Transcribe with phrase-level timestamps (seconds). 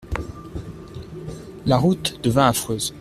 [1.67, 2.95] La route devint affreuse.